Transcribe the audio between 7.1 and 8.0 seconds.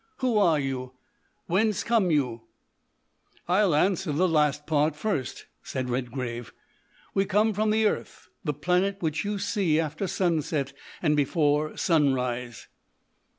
"We come from the